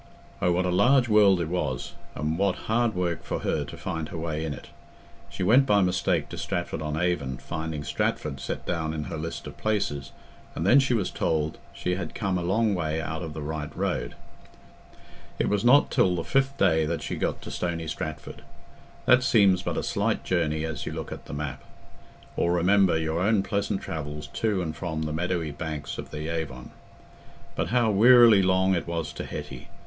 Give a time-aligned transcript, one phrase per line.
[0.41, 4.09] Oh what a large world it was, and what hard work for her to find
[4.09, 4.69] her way in it!
[5.29, 9.45] She went by mistake to Stratford on Avon, finding Stratford set down in her list
[9.45, 10.11] of places,
[10.55, 13.69] and then she was told she had come a long way out of the right
[13.77, 14.15] road.
[15.37, 18.41] It was not till the fifth day that she got to Stony Stratford.
[19.05, 21.63] That seems but a slight journey as you look at the map,
[22.35, 26.71] or remember your own pleasant travels to and from the meadowy banks of the Avon.
[27.55, 29.67] But how wearily long it was to Hetty!